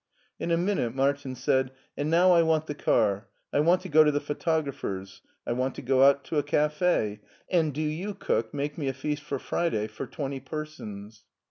In 0.39 0.49
a 0.49 0.57
minute 0.57 0.95
Martin 0.95 1.35
said: 1.35 1.69
"And 1.95 2.09
now 2.09 2.31
I 2.31 2.41
want 2.41 2.65
the 2.65 2.73
car; 2.73 3.27
I 3.53 3.59
want 3.59 3.81
to 3.81 3.87
go 3.87 4.03
to 4.03 4.09
the 4.11 4.19
photographer's; 4.19 5.21
I 5.45 5.51
want 5.51 5.75
to 5.75 5.83
go 5.83 6.01
out 6.03 6.23
to 6.23 6.39
a 6.39 6.41
cafe; 6.43 7.19
and 7.51 7.71
do 7.71 7.83
you, 7.83 8.15
cook, 8.15 8.51
make 8.51 8.79
me 8.79 8.87
a 8.87 8.93
feast 8.95 9.21
for 9.21 9.37
Friday 9.37 9.85
for 9.85 10.07
twenty 10.07 10.39
per 10.39 10.65
sons." 10.65 11.25